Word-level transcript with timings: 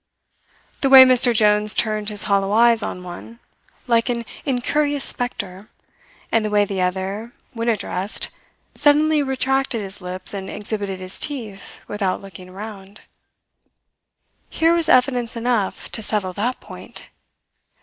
The 0.81 0.89
way 0.89 1.03
Mr. 1.05 1.31
Jones 1.31 1.75
turned 1.75 2.09
his 2.09 2.23
hollow 2.23 2.51
eyes 2.53 2.81
on 2.81 3.03
one, 3.03 3.37
like 3.85 4.09
an 4.09 4.25
incurious 4.45 5.05
spectre, 5.05 5.69
and 6.31 6.43
the 6.43 6.49
way 6.49 6.65
the 6.65 6.81
other, 6.81 7.33
when 7.53 7.69
addressed, 7.69 8.29
suddenly 8.73 9.21
retracted 9.21 9.79
his 9.79 10.01
lips 10.01 10.33
and 10.33 10.49
exhibited 10.49 10.99
his 10.99 11.19
teeth 11.19 11.81
without 11.87 12.19
looking 12.19 12.49
round 12.49 13.01
here 14.49 14.73
was 14.73 14.89
evidence 14.89 15.35
enough 15.35 15.91
to 15.91 16.01
settle 16.01 16.33
that 16.33 16.59
point. 16.59 17.09